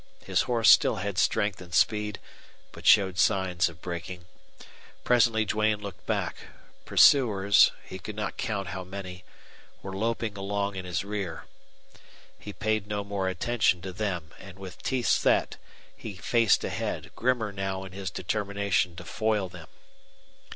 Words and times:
His 0.25 0.41
horse 0.49 0.67
still 0.71 0.95
had 0.95 1.19
strength 1.19 1.61
and 1.61 1.75
speed, 1.75 2.17
but 2.71 2.87
showed 2.87 3.19
signs 3.19 3.69
of 3.69 3.83
breaking. 3.83 4.25
Presently 5.03 5.45
Duane 5.45 5.79
looked 5.79 6.07
back. 6.07 6.47
Pursuers 6.85 7.71
he 7.85 7.99
could 7.99 8.15
not 8.15 8.35
count 8.35 8.69
how 8.69 8.83
many 8.83 9.23
were 9.83 9.95
loping 9.95 10.35
along 10.35 10.75
in 10.75 10.85
his 10.85 11.03
rear. 11.03 11.45
He 12.39 12.51
paid 12.51 12.87
no 12.87 13.03
more 13.03 13.29
attention 13.29 13.79
to 13.83 13.93
them, 13.93 14.31
and 14.39 14.57
with 14.57 14.81
teeth 14.81 15.05
set 15.09 15.57
he 15.95 16.15
faced 16.15 16.63
ahead, 16.63 17.11
grimmer 17.15 17.51
now 17.51 17.83
in 17.83 17.91
his 17.91 18.09
determination 18.09 18.95
to 18.95 19.03
foil 19.03 19.49
them. 19.49 19.67